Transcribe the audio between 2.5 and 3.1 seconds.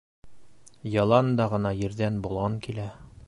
килә